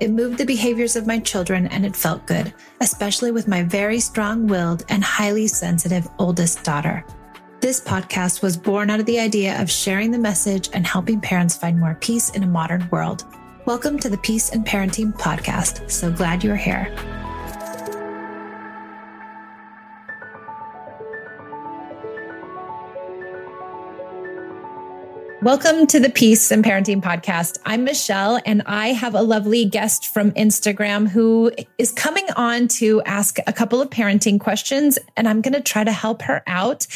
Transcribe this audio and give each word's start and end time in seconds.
It 0.00 0.12
moved 0.12 0.38
the 0.38 0.46
behaviors 0.46 0.94
of 0.94 1.08
my 1.08 1.18
children 1.18 1.66
and 1.66 1.84
it 1.84 1.96
felt 1.96 2.24
good, 2.24 2.54
especially 2.80 3.32
with 3.32 3.48
my 3.48 3.64
very 3.64 3.98
strong 3.98 4.46
willed 4.46 4.84
and 4.88 5.02
highly 5.02 5.48
sensitive 5.48 6.08
oldest 6.20 6.62
daughter. 6.62 7.04
This 7.60 7.80
podcast 7.80 8.40
was 8.40 8.56
born 8.56 8.90
out 8.90 9.00
of 9.00 9.06
the 9.06 9.18
idea 9.18 9.60
of 9.60 9.68
sharing 9.68 10.12
the 10.12 10.18
message 10.18 10.70
and 10.72 10.86
helping 10.86 11.20
parents 11.20 11.56
find 11.56 11.80
more 11.80 11.96
peace 12.00 12.30
in 12.30 12.44
a 12.44 12.46
modern 12.46 12.88
world. 12.92 13.24
Welcome 13.64 13.98
to 13.98 14.08
the 14.08 14.18
Peace 14.18 14.50
and 14.50 14.64
Parenting 14.64 15.12
Podcast. 15.12 15.90
So 15.90 16.12
glad 16.12 16.44
you're 16.44 16.54
here. 16.54 16.94
Welcome 25.42 25.86
to 25.86 26.00
the 26.00 26.10
Peace 26.10 26.50
and 26.50 26.64
Parenting 26.64 27.00
Podcast. 27.00 27.60
I'm 27.64 27.84
Michelle, 27.84 28.40
and 28.44 28.60
I 28.66 28.88
have 28.88 29.14
a 29.14 29.22
lovely 29.22 29.64
guest 29.64 30.12
from 30.12 30.32
Instagram 30.32 31.06
who 31.06 31.52
is 31.78 31.92
coming 31.92 32.26
on 32.34 32.66
to 32.68 33.00
ask 33.02 33.38
a 33.46 33.52
couple 33.52 33.80
of 33.80 33.88
parenting 33.88 34.40
questions, 34.40 34.98
and 35.16 35.28
I'm 35.28 35.40
going 35.40 35.54
to 35.54 35.60
try 35.60 35.84
to 35.84 35.92
help 35.92 36.22
her 36.22 36.42
out. 36.48 36.88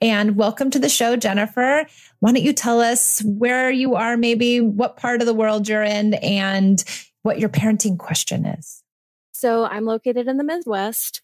And 0.00 0.36
welcome 0.36 0.70
to 0.70 0.78
the 0.78 0.88
show, 0.88 1.16
Jennifer. 1.16 1.86
Why 2.20 2.30
don't 2.30 2.44
you 2.44 2.52
tell 2.52 2.80
us 2.80 3.20
where 3.24 3.68
you 3.68 3.96
are, 3.96 4.16
maybe 4.16 4.60
what 4.60 4.96
part 4.96 5.20
of 5.20 5.26
the 5.26 5.34
world 5.34 5.68
you're 5.68 5.82
in, 5.82 6.14
and 6.14 6.84
what 7.24 7.40
your 7.40 7.48
parenting 7.48 7.98
question 7.98 8.46
is? 8.46 8.80
So, 9.32 9.64
I'm 9.64 9.84
located 9.84 10.28
in 10.28 10.36
the 10.36 10.44
Midwest. 10.44 11.20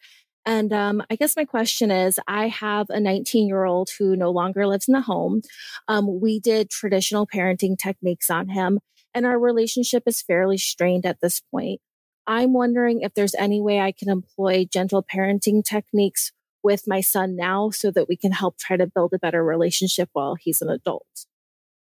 And 0.47 0.73
um, 0.73 1.03
I 1.11 1.17
guess 1.17 1.37
my 1.37 1.45
question 1.45 1.91
is 1.91 2.21
I 2.27 2.49
have 2.49 2.91
a 2.91 3.01
19 3.01 3.47
year 3.47 3.65
old 3.65 3.91
who 3.99 4.15
no 4.15 4.31
longer 4.31 4.67
lives 4.67 4.89
in 4.89 4.93
the 4.93 5.01
home. 5.01 5.43
Um, 5.89 6.21
we 6.21 6.39
did 6.39 6.71
traditional 6.71 7.27
parenting 7.27 7.79
techniques 7.79 8.31
on 8.31 8.49
him, 8.49 8.81
and 9.15 9.25
our 9.25 9.39
relationship 9.39 10.03
is 10.07 10.23
fairly 10.23 10.59
strained 10.59 11.07
at 11.07 11.21
this 11.21 11.41
point. 11.51 11.81
I'm 12.27 12.53
wondering 12.53 13.03
if 13.03 13.15
there's 13.15 13.35
any 13.35 13.61
way 13.61 13.81
I 13.81 13.93
can 13.93 14.09
employ 14.09 14.67
gentle 14.71 15.03
parenting 15.03 15.65
techniques 15.65 16.33
with 16.63 16.85
my 16.87 17.01
son 17.01 17.37
now 17.37 17.71
so 17.71 17.91
that 17.91 18.09
we 18.09 18.17
can 18.17 18.33
help 18.33 18.59
try 18.59 18.77
to 18.77 18.87
build 18.87 19.13
a 19.13 19.19
better 19.19 19.45
relationship 19.45 20.09
while 20.15 20.35
he's 20.35 20.63
an 20.63 20.71
adult. 20.71 21.27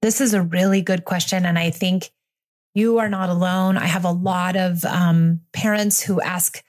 This 0.00 0.21
is 0.21 0.33
a 0.33 0.43
really 0.43 0.81
good 0.81 1.05
question. 1.05 1.44
And 1.44 1.59
I 1.59 1.71
think 1.71 2.10
you 2.75 2.99
are 2.99 3.09
not 3.09 3.28
alone. 3.28 3.77
I 3.77 3.87
have 3.87 4.05
a 4.05 4.12
lot 4.12 4.56
of 4.56 4.84
um, 4.84 5.41
parents 5.53 6.00
who 6.00 6.21
ask, 6.21 6.62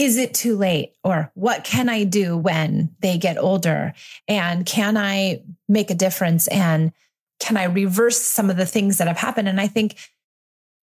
is 0.00 0.16
it 0.16 0.32
too 0.32 0.56
late? 0.56 0.94
Or 1.04 1.30
what 1.34 1.62
can 1.62 1.90
I 1.90 2.04
do 2.04 2.34
when 2.34 2.96
they 3.00 3.18
get 3.18 3.36
older? 3.36 3.92
And 4.26 4.64
can 4.64 4.96
I 4.96 5.42
make 5.68 5.90
a 5.90 5.94
difference? 5.94 6.48
And 6.48 6.92
can 7.38 7.58
I 7.58 7.64
reverse 7.64 8.18
some 8.18 8.48
of 8.48 8.56
the 8.56 8.64
things 8.64 8.96
that 8.96 9.08
have 9.08 9.18
happened? 9.18 9.46
And 9.46 9.60
I 9.60 9.66
think 9.66 9.96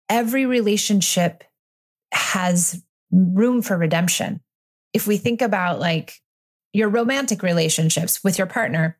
every 0.07 0.45
relationship 0.45 1.43
has 2.13 2.81
room 3.11 3.61
for 3.61 3.77
redemption. 3.77 4.39
If 4.93 5.07
we 5.07 5.17
think 5.17 5.41
about 5.41 5.81
like 5.81 6.21
your 6.71 6.87
romantic 6.87 7.43
relationships 7.43 8.23
with 8.23 8.37
your 8.37 8.47
partner, 8.47 8.97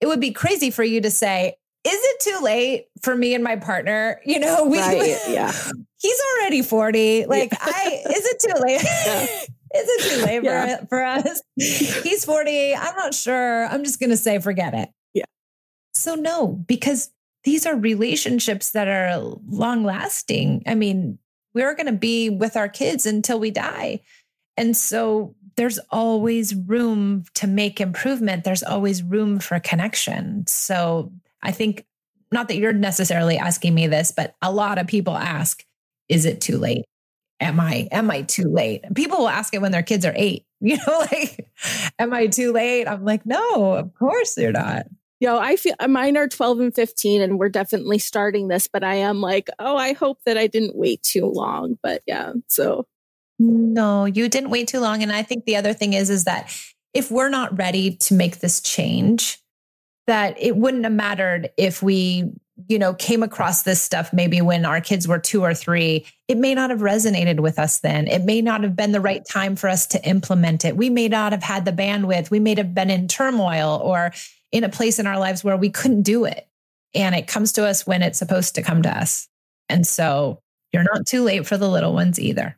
it 0.00 0.06
would 0.06 0.20
be 0.20 0.32
crazy 0.32 0.70
for 0.70 0.82
you 0.82 1.02
to 1.02 1.10
say, 1.10 1.58
is 1.84 1.92
it 1.94 2.20
too 2.20 2.42
late 2.42 2.86
for 3.02 3.14
me 3.14 3.34
and 3.34 3.44
my 3.44 3.56
partner? 3.56 4.22
You 4.24 4.38
know, 4.38 4.64
we 4.64 4.78
right, 4.78 5.18
yeah. 5.28 5.52
He's 6.00 6.20
already 6.34 6.62
40. 6.62 7.26
Like, 7.26 7.52
yeah. 7.52 7.58
I 7.60 8.02
is 8.06 8.26
it 8.26 8.40
too 8.40 8.62
late? 8.62 8.82
Yeah. 8.82 9.22
is 9.80 9.88
it 9.88 10.10
too 10.10 10.24
late 10.24 10.42
yeah. 10.42 10.78
for, 10.78 10.86
for 10.86 11.02
us? 11.04 11.42
He's 11.56 12.24
40. 12.24 12.74
I'm 12.74 12.96
not 12.96 13.14
sure. 13.14 13.66
I'm 13.66 13.84
just 13.84 14.00
gonna 14.00 14.16
say 14.16 14.38
forget 14.38 14.74
it. 14.74 14.88
Yeah. 15.12 15.24
So 15.94 16.14
no, 16.14 16.48
because 16.48 17.10
these 17.44 17.66
are 17.66 17.76
relationships 17.76 18.70
that 18.72 18.88
are 18.88 19.36
long 19.48 19.84
lasting. 19.84 20.62
I 20.66 20.74
mean, 20.74 21.18
we're 21.54 21.74
gonna 21.74 21.92
be 21.92 22.30
with 22.30 22.56
our 22.56 22.68
kids 22.68 23.04
until 23.04 23.38
we 23.38 23.50
die. 23.50 24.00
And 24.56 24.76
so 24.76 25.34
there's 25.56 25.78
always 25.90 26.54
room 26.54 27.24
to 27.34 27.46
make 27.46 27.80
improvement. 27.80 28.44
There's 28.44 28.62
always 28.62 29.02
room 29.02 29.38
for 29.38 29.60
connection. 29.60 30.46
So 30.46 31.12
I 31.42 31.52
think 31.52 31.84
not 32.32 32.48
that 32.48 32.56
you're 32.56 32.72
necessarily 32.72 33.36
asking 33.36 33.74
me 33.74 33.86
this, 33.86 34.12
but 34.12 34.34
a 34.40 34.52
lot 34.52 34.78
of 34.78 34.86
people 34.86 35.16
ask, 35.16 35.64
is 36.10 36.26
it 36.26 36.40
too 36.40 36.58
late? 36.58 36.84
Am 37.38 37.58
I 37.58 37.88
am 37.90 38.10
I 38.10 38.22
too 38.22 38.50
late? 38.50 38.84
People 38.94 39.18
will 39.18 39.28
ask 39.28 39.54
it 39.54 39.62
when 39.62 39.72
their 39.72 39.82
kids 39.82 40.04
are 40.04 40.14
8. 40.14 40.44
You 40.62 40.76
know, 40.76 40.98
like 41.10 41.48
am 41.98 42.12
I 42.12 42.26
too 42.26 42.52
late? 42.52 42.86
I'm 42.86 43.02
like, 43.02 43.24
"No, 43.24 43.72
of 43.72 43.94
course 43.94 44.36
you're 44.36 44.52
not." 44.52 44.84
Yo, 45.18 45.38
I 45.38 45.56
feel 45.56 45.74
mine 45.88 46.18
are 46.18 46.28
12 46.28 46.60
and 46.60 46.74
15 46.74 47.22
and 47.22 47.38
we're 47.38 47.48
definitely 47.48 47.98
starting 47.98 48.48
this, 48.48 48.68
but 48.68 48.84
I 48.84 48.96
am 48.96 49.22
like, 49.22 49.48
"Oh, 49.58 49.78
I 49.78 49.94
hope 49.94 50.18
that 50.26 50.36
I 50.36 50.48
didn't 50.48 50.76
wait 50.76 51.02
too 51.02 51.24
long." 51.24 51.78
But 51.82 52.02
yeah, 52.06 52.34
so 52.48 52.86
no, 53.38 54.04
you 54.04 54.28
didn't 54.28 54.50
wait 54.50 54.68
too 54.68 54.80
long 54.80 55.02
and 55.02 55.12
I 55.12 55.22
think 55.22 55.46
the 55.46 55.56
other 55.56 55.72
thing 55.72 55.94
is 55.94 56.10
is 56.10 56.24
that 56.24 56.54
if 56.92 57.10
we're 57.10 57.30
not 57.30 57.56
ready 57.56 57.96
to 57.96 58.12
make 58.12 58.40
this 58.40 58.60
change, 58.60 59.38
that 60.10 60.34
it 60.40 60.56
wouldn't 60.56 60.82
have 60.82 60.92
mattered 60.92 61.50
if 61.56 61.82
we 61.82 62.32
you 62.68 62.78
know 62.78 62.92
came 62.92 63.22
across 63.22 63.62
this 63.62 63.80
stuff 63.80 64.12
maybe 64.12 64.42
when 64.42 64.66
our 64.66 64.80
kids 64.80 65.08
were 65.08 65.18
2 65.18 65.42
or 65.42 65.54
3 65.54 66.04
it 66.28 66.36
may 66.36 66.54
not 66.54 66.70
have 66.70 66.78
resonated 66.78 67.40
with 67.40 67.58
us 67.58 67.80
then. 67.80 68.06
It 68.06 68.22
may 68.22 68.40
not 68.40 68.62
have 68.62 68.76
been 68.76 68.92
the 68.92 69.00
right 69.00 69.24
time 69.24 69.56
for 69.56 69.68
us 69.68 69.84
to 69.88 70.08
implement 70.08 70.64
it. 70.64 70.76
We 70.76 70.88
may 70.88 71.08
not 71.08 71.32
have 71.32 71.42
had 71.42 71.64
the 71.64 71.72
bandwidth. 71.72 72.30
We 72.30 72.38
may 72.38 72.54
have 72.56 72.72
been 72.72 72.88
in 72.88 73.08
turmoil 73.08 73.80
or 73.82 74.12
in 74.52 74.62
a 74.62 74.68
place 74.68 75.00
in 75.00 75.08
our 75.08 75.18
lives 75.18 75.42
where 75.42 75.56
we 75.56 75.70
couldn't 75.70 76.02
do 76.02 76.24
it. 76.26 76.46
And 76.94 77.16
it 77.16 77.26
comes 77.26 77.52
to 77.54 77.66
us 77.66 77.84
when 77.84 78.02
it's 78.02 78.18
supposed 78.18 78.54
to 78.54 78.62
come 78.62 78.82
to 78.82 78.96
us. 78.96 79.28
And 79.68 79.84
so 79.84 80.40
you're 80.72 80.84
not 80.84 81.04
too 81.04 81.24
late 81.24 81.48
for 81.48 81.56
the 81.56 81.68
little 81.68 81.94
ones 81.94 82.20
either. 82.20 82.56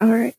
All 0.00 0.10
right 0.10 0.34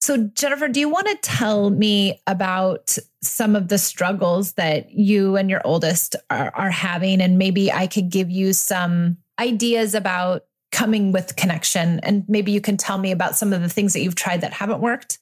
so, 0.00 0.28
Jennifer, 0.34 0.68
do 0.68 0.78
you 0.78 0.88
want 0.88 1.08
to 1.08 1.16
tell 1.22 1.70
me 1.70 2.20
about 2.26 2.96
some 3.20 3.56
of 3.56 3.68
the 3.68 3.78
struggles 3.78 4.52
that 4.52 4.92
you 4.92 5.36
and 5.36 5.50
your 5.50 5.60
oldest 5.64 6.14
are, 6.30 6.52
are, 6.54 6.70
having? 6.70 7.20
And 7.20 7.36
maybe 7.36 7.72
I 7.72 7.88
could 7.88 8.08
give 8.08 8.30
you 8.30 8.52
some 8.52 9.16
ideas 9.40 9.94
about 9.94 10.44
coming 10.70 11.10
with 11.10 11.34
connection. 11.34 11.98
And 12.00 12.24
maybe 12.28 12.52
you 12.52 12.60
can 12.60 12.76
tell 12.76 12.98
me 12.98 13.10
about 13.10 13.36
some 13.36 13.52
of 13.52 13.60
the 13.60 13.68
things 13.68 13.92
that 13.92 14.00
you've 14.00 14.14
tried 14.14 14.42
that 14.42 14.52
haven't 14.52 14.80
worked. 14.80 15.18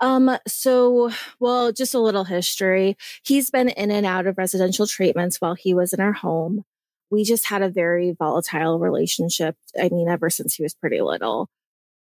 Um, 0.00 0.36
so, 0.48 1.12
well, 1.38 1.70
just 1.70 1.94
a 1.94 2.00
little 2.00 2.24
history. 2.24 2.96
He's 3.24 3.50
been 3.50 3.68
in 3.68 3.92
and 3.92 4.04
out 4.04 4.26
of 4.26 4.36
residential 4.36 4.88
treatments 4.88 5.40
while 5.40 5.54
he 5.54 5.74
was 5.74 5.92
in 5.92 6.00
our 6.00 6.12
home. 6.12 6.64
We 7.10 7.22
just 7.22 7.46
had 7.46 7.62
a 7.62 7.68
very 7.68 8.10
volatile 8.10 8.80
relationship. 8.80 9.56
I 9.80 9.90
mean, 9.90 10.08
ever 10.08 10.28
since 10.28 10.56
he 10.56 10.64
was 10.64 10.74
pretty 10.74 11.00
little. 11.00 11.48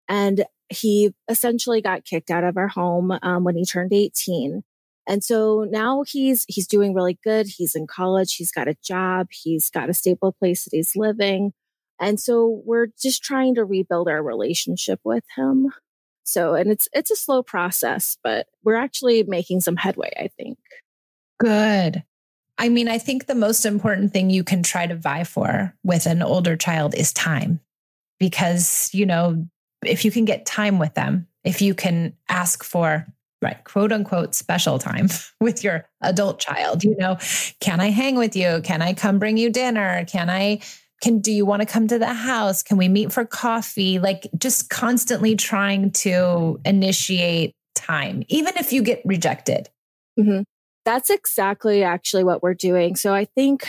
And 0.09 0.47
he 0.71 1.13
essentially 1.29 1.83
got 1.83 2.05
kicked 2.05 2.31
out 2.31 2.45
of 2.45 2.57
our 2.57 2.69
home 2.69 3.17
um, 3.23 3.45
when 3.45 3.57
he 3.57 3.65
turned 3.65 3.93
18. 3.93 4.63
And 5.07 5.25
so 5.25 5.67
now 5.69 6.05
he's 6.07 6.45
he's 6.49 6.69
doing 6.69 6.95
really 6.95 7.19
good. 7.25 7.47
He's 7.49 7.75
in 7.75 7.87
college, 7.87 8.37
he's 8.37 8.53
got 8.53 8.69
a 8.69 8.77
job, 8.85 9.29
he's 9.31 9.69
got 9.69 9.91
a 9.91 9.95
stable 9.95 10.33
place 10.33 10.65
that 10.65 10.71
he's 10.73 10.95
living. 10.95 11.53
And 11.99 12.21
so 12.21 12.63
we're 12.65 12.89
just 13.01 13.23
trying 13.23 13.57
to 13.57 13.65
rebuild 13.65 14.09
our 14.09 14.23
relationship 14.23 15.01
with 15.03 15.25
him. 15.37 15.73
So 16.23 16.55
and 16.55 16.71
it's 16.71 16.89
it's 16.93 17.11
a 17.11 17.17
slow 17.17 17.43
process, 17.43 18.17
but 18.23 18.47
we're 18.63 18.77
actually 18.77 19.25
making 19.25 19.63
some 19.63 19.77
headway, 19.77 20.13
I 20.17 20.29
think. 20.39 20.59
Good. 21.41 22.05
I 22.59 22.69
mean, 22.69 22.89
I 22.89 22.99
think 22.99 23.27
the 23.27 23.35
most 23.35 23.65
important 23.65 24.13
thing 24.13 24.29
you 24.29 24.45
can 24.45 24.63
try 24.63 24.87
to 24.87 24.95
vie 24.95 25.25
for 25.25 25.75
with 25.83 26.05
an 26.05 26.23
older 26.23 26.57
child 26.57 26.95
is 26.95 27.13
time. 27.13 27.59
Because, 28.19 28.91
you 28.93 29.07
know, 29.07 29.47
if 29.85 30.05
you 30.05 30.11
can 30.11 30.25
get 30.25 30.47
time 30.47 30.79
with 30.79 30.95
them, 30.95 31.27
if 31.45 31.63
you 31.63 31.75
can 31.75 32.15
ask 32.29 32.65
for 32.65 33.07
right 33.43 33.65
quote 33.65 33.93
unquote 33.93 34.35
special 34.35 34.79
time 34.79 35.09
with 35.41 35.65
your 35.65 35.87
adult 36.03 36.39
child 36.39 36.85
you 36.85 36.95
know 36.99 37.17
can 37.61 37.81
i 37.81 37.91
hang 37.91 38.17
with 38.17 38.37
you? 38.37 38.61
Can 38.63 38.83
i 38.83 38.93
come 38.93 39.19
bring 39.19 39.37
you 39.37 39.51
dinner? 39.51 40.05
Can 40.07 40.29
i 40.31 40.61
can 41.03 41.21
do 41.21 41.33
you 41.33 41.47
want 41.47 41.63
to 41.63 41.67
come 41.67 41.89
to 41.89 41.99
the 41.99 42.13
house? 42.13 42.63
Can 42.63 42.77
we 42.77 42.87
meet 42.87 43.11
for 43.11 43.25
coffee? 43.25 43.99
Like 43.99 44.29
just 44.37 44.69
constantly 44.69 45.35
trying 45.35 45.93
to 45.93 46.61
initiate 46.67 47.55
time 47.75 48.23
even 48.29 48.57
if 48.59 48.73
you 48.73 48.83
get 48.83 49.01
rejected. 49.05 49.69
Mm-hmm. 50.19 50.43
that's 50.85 51.09
exactly 51.09 51.83
actually 51.83 52.25
what 52.25 52.43
we're 52.43 52.53
doing. 52.55 52.97
So 52.97 53.15
i 53.15 53.25
think 53.25 53.67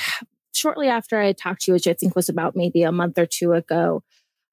shortly 0.54 0.90
after 0.90 1.18
i 1.18 1.32
talked 1.32 1.62
to 1.62 1.72
you 1.72 1.74
which 1.74 1.88
i 1.88 1.94
think 1.94 2.16
was 2.16 2.28
about 2.28 2.58
maybe 2.58 2.84
a 2.84 2.92
month 2.92 3.18
or 3.18 3.26
two 3.26 3.54
ago 3.54 4.04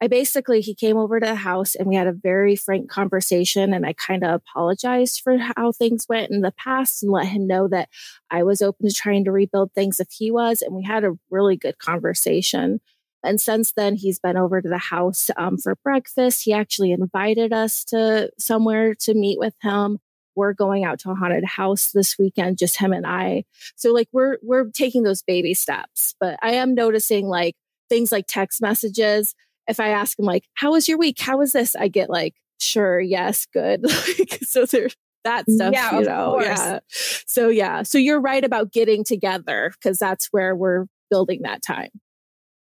I 0.00 0.06
basically, 0.06 0.60
he 0.60 0.74
came 0.74 0.96
over 0.96 1.18
to 1.18 1.26
the 1.26 1.34
house 1.34 1.74
and 1.74 1.88
we 1.88 1.96
had 1.96 2.06
a 2.06 2.12
very 2.12 2.54
frank 2.54 2.88
conversation. 2.88 3.74
And 3.74 3.84
I 3.84 3.94
kind 3.94 4.22
of 4.22 4.30
apologized 4.42 5.22
for 5.22 5.36
how 5.38 5.72
things 5.72 6.06
went 6.08 6.30
in 6.30 6.40
the 6.40 6.52
past 6.52 7.02
and 7.02 7.10
let 7.10 7.26
him 7.26 7.46
know 7.48 7.66
that 7.68 7.88
I 8.30 8.44
was 8.44 8.62
open 8.62 8.88
to 8.88 8.94
trying 8.94 9.24
to 9.24 9.32
rebuild 9.32 9.72
things 9.72 9.98
if 9.98 10.08
he 10.10 10.30
was. 10.30 10.62
And 10.62 10.74
we 10.74 10.84
had 10.84 11.04
a 11.04 11.18
really 11.30 11.56
good 11.56 11.78
conversation. 11.78 12.80
And 13.24 13.40
since 13.40 13.72
then, 13.72 13.96
he's 13.96 14.20
been 14.20 14.36
over 14.36 14.62
to 14.62 14.68
the 14.68 14.78
house 14.78 15.30
um, 15.36 15.58
for 15.58 15.74
breakfast. 15.82 16.44
He 16.44 16.52
actually 16.52 16.92
invited 16.92 17.52
us 17.52 17.84
to 17.86 18.30
somewhere 18.38 18.94
to 19.00 19.14
meet 19.14 19.40
with 19.40 19.54
him. 19.62 19.98
We're 20.36 20.52
going 20.52 20.84
out 20.84 21.00
to 21.00 21.10
a 21.10 21.16
haunted 21.16 21.44
house 21.44 21.90
this 21.90 22.16
weekend, 22.16 22.58
just 22.58 22.78
him 22.78 22.92
and 22.92 23.04
I. 23.04 23.42
So 23.74 23.92
like 23.92 24.06
we're 24.12 24.38
we're 24.40 24.70
taking 24.70 25.02
those 25.02 25.22
baby 25.22 25.52
steps. 25.52 26.14
But 26.20 26.38
I 26.42 26.52
am 26.52 26.76
noticing 26.76 27.26
like 27.26 27.56
things 27.88 28.12
like 28.12 28.26
text 28.28 28.62
messages 28.62 29.34
if 29.68 29.78
I 29.80 29.90
ask 29.90 30.18
him 30.18 30.24
like, 30.24 30.44
how 30.54 30.72
was 30.72 30.88
your 30.88 30.98
week? 30.98 31.20
How 31.20 31.38
was 31.38 31.52
this? 31.52 31.76
I 31.76 31.88
get 31.88 32.10
like, 32.10 32.34
sure, 32.60 33.00
yes, 33.00 33.46
good. 33.52 33.82
like, 34.18 34.38
so 34.42 34.64
there's 34.64 34.96
that 35.24 35.50
stuff, 35.50 35.72
yeah, 35.72 35.98
you 35.98 36.04
know, 36.04 36.40
yeah. 36.40 36.78
So 36.90 37.48
yeah. 37.48 37.82
So 37.82 37.98
you're 37.98 38.20
right 38.20 38.44
about 38.44 38.72
getting 38.72 39.04
together 39.04 39.72
because 39.74 39.98
that's 39.98 40.28
where 40.30 40.56
we're 40.56 40.86
building 41.10 41.42
that 41.42 41.62
time. 41.62 41.90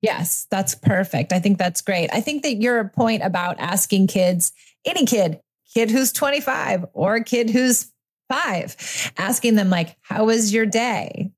Yes, 0.02 0.48
that's 0.50 0.74
perfect. 0.74 1.32
I 1.32 1.40
think 1.40 1.58
that's 1.58 1.82
great. 1.82 2.10
I 2.12 2.22
think 2.22 2.42
that 2.44 2.56
your 2.56 2.90
point 2.90 3.24
about 3.24 3.60
asking 3.60 4.08
kids, 4.08 4.52
any 4.84 5.06
kid, 5.06 5.40
kid 5.74 5.92
who's 5.92 6.12
25 6.12 6.86
or 6.94 7.16
a 7.16 7.24
kid 7.24 7.52
who's 7.52 7.92
five, 8.28 8.76
asking 9.18 9.56
them 9.56 9.70
like, 9.70 9.96
how 10.02 10.26
was 10.26 10.54
your 10.54 10.66
day? 10.66 11.32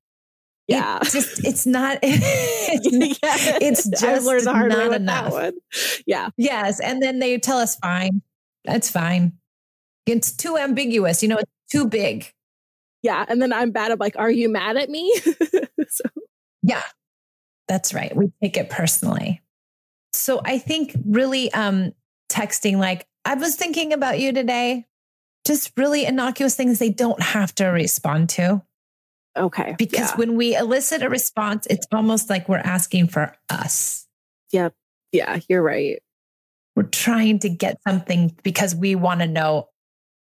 Yeah. 0.66 0.98
It 1.02 1.10
just 1.10 1.44
it's 1.44 1.66
not 1.66 1.98
it's, 2.02 3.18
yeah. 3.22 3.58
it's 3.60 3.88
just 3.88 4.04
I've 4.04 4.24
learned 4.24 4.46
the 4.46 4.52
hard 4.52 4.70
not 4.70 4.92
enough. 4.94 5.32
One. 5.32 5.54
Yeah. 6.06 6.30
Yes. 6.36 6.80
And 6.80 7.02
then 7.02 7.18
they 7.18 7.38
tell 7.38 7.58
us 7.58 7.76
fine. 7.76 8.22
That's 8.64 8.90
fine. 8.90 9.34
It's 10.06 10.32
too 10.32 10.56
ambiguous. 10.56 11.22
You 11.22 11.28
know, 11.28 11.38
it's 11.38 11.50
too 11.70 11.86
big. 11.86 12.32
Yeah. 13.02 13.24
And 13.28 13.40
then 13.42 13.52
I'm 13.52 13.70
bad 13.70 13.92
at 13.92 14.00
like, 14.00 14.16
are 14.16 14.30
you 14.30 14.48
mad 14.48 14.76
at 14.76 14.88
me? 14.88 15.14
so 15.88 16.04
Yeah. 16.62 16.82
That's 17.68 17.92
right. 17.94 18.14
We 18.14 18.30
take 18.42 18.56
it 18.56 18.70
personally. 18.70 19.42
So 20.12 20.40
I 20.44 20.58
think 20.58 20.94
really 21.04 21.52
um 21.52 21.92
texting 22.30 22.78
like, 22.78 23.06
I 23.26 23.34
was 23.34 23.56
thinking 23.56 23.92
about 23.92 24.18
you 24.18 24.32
today. 24.32 24.86
Just 25.46 25.72
really 25.76 26.06
innocuous 26.06 26.54
things 26.54 26.78
they 26.78 26.88
don't 26.90 27.20
have 27.20 27.54
to 27.56 27.66
respond 27.66 28.30
to. 28.30 28.62
Okay. 29.36 29.74
Because 29.78 30.10
yeah. 30.10 30.16
when 30.16 30.36
we 30.36 30.56
elicit 30.56 31.02
a 31.02 31.08
response, 31.08 31.66
it's 31.68 31.86
almost 31.92 32.30
like 32.30 32.48
we're 32.48 32.58
asking 32.58 33.08
for 33.08 33.34
us. 33.48 34.06
Yep. 34.52 34.74
Yeah, 35.12 35.40
you're 35.48 35.62
right. 35.62 36.02
We're 36.76 36.84
trying 36.84 37.38
to 37.40 37.48
get 37.48 37.78
something 37.86 38.36
because 38.42 38.74
we 38.74 38.94
want 38.94 39.20
to 39.20 39.26
know 39.26 39.68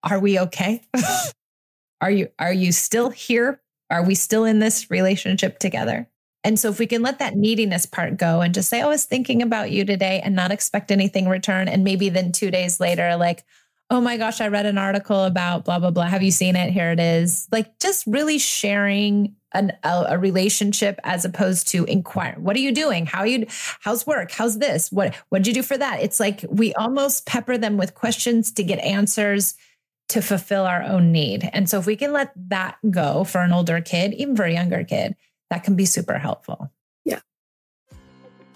are 0.03 0.19
we 0.19 0.39
okay? 0.39 0.83
are 2.01 2.11
you 2.11 2.29
are 2.39 2.53
you 2.53 2.73
still 2.73 3.11
here? 3.11 3.61
Are 3.91 4.05
we 4.05 4.15
still 4.15 4.45
in 4.45 4.59
this 4.59 4.91
relationship 4.91 5.59
together? 5.59 6.09
And 6.43 6.59
so 6.59 6.71
if 6.71 6.79
we 6.79 6.87
can 6.87 7.03
let 7.03 7.19
that 7.19 7.37
neediness 7.37 7.85
part 7.85 8.17
go 8.17 8.41
and 8.41 8.55
just 8.55 8.71
say, 8.71 8.81
"Oh, 8.81 8.87
I 8.87 8.89
was 8.89 9.05
thinking 9.05 9.43
about 9.43 9.71
you 9.71 9.85
today," 9.85 10.21
and 10.25 10.35
not 10.35 10.53
expect 10.53 10.91
anything 10.91 11.29
return 11.29 11.69
and 11.69 11.85
maybe 11.85 12.09
then 12.09 12.33
2 12.33 12.51
days 12.51 12.81
later 12.81 13.17
like, 13.17 13.45
oh 13.91 14.01
my 14.01 14.17
gosh, 14.17 14.41
I 14.41 14.49
read 14.49 14.67
an 14.67 14.79
article 14.79 15.25
about 15.25 15.65
blah, 15.65 15.79
blah, 15.81 15.91
blah. 15.91 16.07
Have 16.07 16.23
you 16.23 16.31
seen 16.31 16.55
it? 16.55 16.71
Here 16.71 16.93
it 16.93 17.01
is. 17.01 17.49
Like 17.51 17.79
just 17.81 18.07
really 18.07 18.39
sharing 18.39 19.35
an, 19.53 19.73
a, 19.83 20.07
a, 20.11 20.19
relationship 20.19 21.01
as 21.03 21.25
opposed 21.25 21.67
to 21.69 21.85
inquire. 21.87 22.37
What 22.39 22.55
are 22.55 22.61
you 22.61 22.71
doing? 22.71 23.05
How 23.05 23.21
are 23.21 23.27
you, 23.27 23.47
how's 23.81 24.07
work? 24.07 24.31
How's 24.31 24.59
this? 24.59 24.93
What, 24.93 25.15
what'd 25.29 25.49
you 25.49 25.53
do 25.53 25.65
for 25.65 25.77
that? 25.77 26.01
It's 26.01 26.21
like 26.21 26.45
we 26.49 26.73
almost 26.75 27.27
pepper 27.27 27.59
them 27.59 27.77
with 27.77 27.97
questions 27.97 28.53
to 28.53 28.63
get 28.63 28.79
answers 28.79 29.57
to 30.11 30.23
fulfill 30.23 30.67
our 30.67 30.85
own 30.85 31.11
need. 31.11 31.51
And 31.53 31.69
so 31.69 31.81
if 31.81 31.87
we 31.87 31.97
can 31.97 32.13
let 32.13 32.33
that 32.49 32.77
go 32.91 33.25
for 33.25 33.41
an 33.41 33.53
older 33.53 33.81
kid, 33.81 34.15
even 34.15 34.37
for 34.37 34.45
a 34.45 34.53
younger 34.53 34.85
kid, 34.85 35.17
that 35.51 35.65
can 35.65 35.75
be 35.75 35.85
super 35.85 36.19
helpful. 36.19 36.71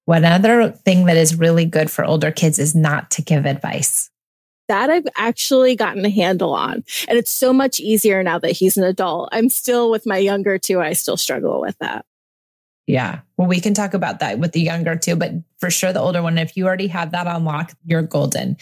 One 0.04 0.26
other 0.26 0.72
thing 0.72 1.06
that 1.06 1.16
is 1.16 1.40
really 1.40 1.64
good 1.64 1.90
for 1.90 2.04
older 2.04 2.32
kids 2.32 2.60
is 2.60 2.76
not 2.76 3.10
to 3.12 3.22
give 3.22 3.46
advice. 3.46 4.10
That 4.68 4.90
I've 4.90 5.08
actually 5.16 5.78
gotten 5.78 6.04
a 6.04 6.10
handle 6.10 6.54
on. 6.54 6.84
And 7.08 7.18
it's 7.18 7.32
so 7.32 7.54
much 7.54 7.80
easier 7.80 8.22
now 8.22 8.38
that 8.40 8.52
he's 8.52 8.76
an 8.76 8.84
adult. 8.84 9.30
I'm 9.32 9.48
still 9.48 9.90
with 9.90 10.06
my 10.06 10.18
younger 10.18 10.58
two, 10.58 10.82
I 10.82 10.92
still 10.92 11.16
struggle 11.16 11.62
with 11.62 11.78
that. 11.80 12.04
Yeah. 12.90 13.20
Well, 13.38 13.48
we 13.48 13.60
can 13.60 13.76
talk 13.76 13.94
about 13.94 14.20
that 14.22 14.40
with 14.40 14.52
the 14.54 14.62
younger 14.62 14.96
too, 14.96 15.16
but 15.16 15.32
for 15.60 15.70
sure 15.70 15.94
the 15.94 16.00
older 16.00 16.24
one, 16.24 16.40
if 16.40 16.58
you 16.58 16.66
already 16.66 16.88
have 16.88 17.12
that 17.12 17.28
unlocked, 17.28 17.76
you're 17.86 18.02
golden. 18.02 18.58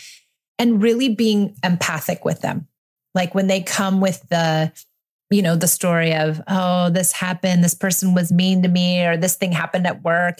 And 0.59 0.83
really 0.83 1.07
being 1.07 1.55
empathic 1.63 2.25
with 2.25 2.41
them. 2.41 2.67
Like 3.15 3.33
when 3.33 3.47
they 3.47 3.61
come 3.61 4.01
with 4.01 4.27
the, 4.27 4.73
you 5.29 5.41
know, 5.41 5.55
the 5.55 5.69
story 5.69 6.13
of, 6.13 6.41
oh, 6.45 6.89
this 6.89 7.13
happened, 7.13 7.63
this 7.63 7.73
person 7.73 8.13
was 8.13 8.29
mean 8.29 8.63
to 8.63 8.67
me, 8.67 9.05
or 9.05 9.15
this 9.15 9.37
thing 9.37 9.53
happened 9.53 9.87
at 9.87 10.03
work. 10.03 10.39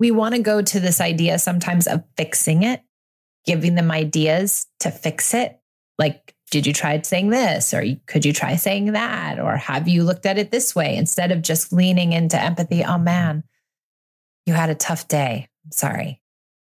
We 0.00 0.10
want 0.10 0.34
to 0.34 0.42
go 0.42 0.60
to 0.60 0.80
this 0.80 1.00
idea 1.00 1.38
sometimes 1.38 1.86
of 1.86 2.02
fixing 2.16 2.64
it, 2.64 2.82
giving 3.46 3.76
them 3.76 3.92
ideas 3.92 4.66
to 4.80 4.90
fix 4.90 5.32
it, 5.32 5.60
like 5.96 6.31
did 6.52 6.68
you 6.68 6.72
try 6.72 7.02
saying 7.02 7.30
this? 7.30 7.74
Or 7.74 7.84
could 8.06 8.24
you 8.24 8.32
try 8.32 8.54
saying 8.54 8.92
that? 8.92 9.40
Or 9.40 9.56
have 9.56 9.88
you 9.88 10.04
looked 10.04 10.26
at 10.26 10.38
it 10.38 10.52
this 10.52 10.74
way 10.76 10.94
instead 10.94 11.32
of 11.32 11.42
just 11.42 11.72
leaning 11.72 12.12
into 12.12 12.40
empathy? 12.40 12.84
Oh 12.84 12.98
man 12.98 13.42
you 14.46 14.54
had 14.54 14.70
a 14.70 14.74
tough 14.74 15.08
day. 15.08 15.48
I'm 15.64 15.72
sorry. 15.72 16.20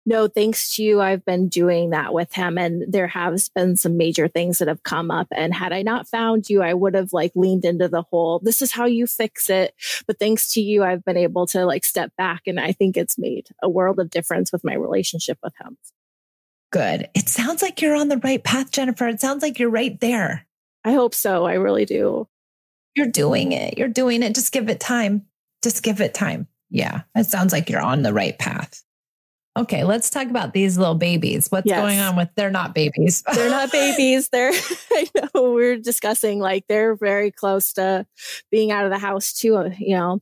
No 0.04 0.28
thanks 0.28 0.76
to 0.76 0.84
you 0.84 1.00
i've 1.00 1.24
been 1.26 1.48
doing 1.48 1.92
that 1.92 2.12
with 2.12 2.34
him 2.34 2.58
and 2.58 2.92
there 2.92 3.08
has 3.08 3.50
been 3.50 3.76
some 3.76 3.98
major 3.98 4.28
things 4.28 4.58
that 4.58 4.68
have 4.68 4.82
come 4.82 5.12
up 5.12 5.28
and 5.32 5.54
had 5.54 5.72
i 5.72 5.84
not 5.84 6.08
found 6.08 6.50
you 6.50 6.64
i 6.64 6.74
would 6.74 6.96
have 6.96 7.14
like 7.14 7.32
leaned 7.36 7.64
into 7.64 7.88
the 7.88 8.02
whole 8.02 8.40
this 8.40 8.64
is 8.64 8.72
how 8.72 8.86
you 8.86 9.06
fix 9.06 9.48
it. 9.48 9.76
But 10.08 10.18
thanks 10.18 10.52
to 10.54 10.62
you 10.62 10.84
i've 10.84 11.06
been 11.06 11.18
able 11.18 11.46
to 11.48 11.68
like 11.68 11.86
step 11.86 12.12
back 12.18 12.42
and 12.48 12.60
i 12.60 12.72
think 12.72 12.98
it's 12.98 13.20
made 13.20 13.50
a 13.62 13.70
world 13.70 14.00
of 14.00 14.10
difference 14.10 14.52
with 14.52 14.64
my 14.64 14.74
relationship 14.74 15.38
with 15.44 15.54
him 15.62 15.78
good. 16.72 17.10
It 17.14 17.30
sounds 17.30 17.62
like 17.62 17.82
you're 17.82 17.96
on 17.96 18.10
the 18.10 18.18
right 18.18 18.44
path, 18.44 18.72
Jennifer. 18.72 19.08
It 19.08 19.22
sounds 19.22 19.44
like 19.44 19.60
you're 19.60 19.70
right 19.70 20.00
there. 20.00 20.48
I 20.84 20.94
hope 20.94 21.14
so. 21.14 21.46
I 21.46 21.54
really 21.54 21.86
do. 21.86 22.28
You're 22.96 23.08
doing 23.08 23.52
it. 23.52 23.78
You're 23.78 23.88
doing 23.88 24.24
it. 24.24 24.36
Just 24.36 24.52
give 24.52 24.70
it 24.70 24.80
time. 24.80 25.26
Just 25.64 25.84
give 25.84 26.02
it 26.02 26.14
time. 26.14 26.48
Yeah, 26.70 27.02
it 27.16 27.26
sounds 27.26 27.54
like 27.54 27.70
you're 27.70 27.82
on 27.82 28.02
the 28.02 28.14
right 28.14 28.38
path. 28.38 28.84
Okay, 29.58 29.84
let's 29.84 30.10
talk 30.10 30.30
about 30.30 30.54
these 30.54 30.78
little 30.78 30.96
babies. 30.96 31.48
What's 31.50 31.68
yes. 31.68 31.82
going 31.82 32.00
on 32.00 32.16
with 32.16 32.30
they're 32.36 32.50
not 32.50 32.74
babies. 32.74 33.22
they're 33.36 33.50
not 33.50 33.72
babies. 33.72 34.30
They're 34.30 34.52
I 34.92 35.08
know 35.16 35.52
we're 35.52 35.78
discussing 35.78 36.40
like 36.40 36.66
they're 36.68 36.96
very 36.96 37.32
close 37.32 37.74
to 37.74 38.08
being 38.50 38.72
out 38.72 38.86
of 38.86 38.92
the 38.92 38.98
house 38.98 39.34
too, 39.34 39.72
you 39.78 39.96
know. 39.96 40.20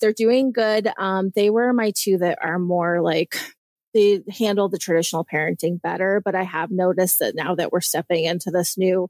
They're 0.00 0.12
doing 0.12 0.52
good. 0.52 0.88
Um 0.98 1.32
they 1.34 1.50
were 1.50 1.72
my 1.72 1.92
two 1.94 2.18
that 2.18 2.38
are 2.40 2.58
more 2.58 3.02
like 3.02 3.36
they 3.94 4.22
handle 4.38 4.68
the 4.68 4.78
traditional 4.78 5.24
parenting 5.24 5.80
better. 5.80 6.20
But 6.24 6.34
I 6.34 6.42
have 6.42 6.70
noticed 6.70 7.18
that 7.18 7.34
now 7.34 7.54
that 7.54 7.72
we're 7.72 7.80
stepping 7.80 8.24
into 8.24 8.50
this 8.50 8.78
new 8.78 9.08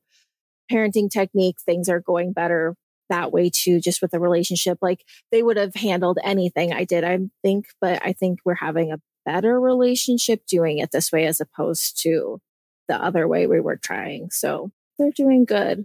parenting 0.71 1.11
technique, 1.11 1.57
things 1.61 1.89
are 1.89 2.01
going 2.01 2.33
better 2.33 2.75
that 3.09 3.33
way 3.33 3.51
too, 3.51 3.81
just 3.81 4.01
with 4.01 4.13
the 4.13 4.21
relationship. 4.21 4.79
Like 4.81 5.05
they 5.31 5.43
would 5.43 5.57
have 5.57 5.75
handled 5.75 6.19
anything 6.23 6.73
I 6.73 6.85
did, 6.85 7.05
I 7.05 7.19
think, 7.43 7.67
but 7.81 8.01
I 8.05 8.13
think 8.13 8.41
we're 8.45 8.55
having 8.55 8.93
a 8.93 9.01
better 9.27 9.61
relationship 9.61 10.47
doing 10.47 10.79
it 10.79 10.93
this 10.93 11.13
way 11.13 11.27
as 11.27 11.41
opposed 11.41 12.01
to 12.03 12.41
the 12.89 12.97
other 12.97 13.29
way 13.29 13.47
we 13.47 13.61
were 13.61 13.77
trying. 13.77 14.31
So 14.31 14.71
they're 14.99 15.11
doing 15.11 15.45
good. 15.45 15.85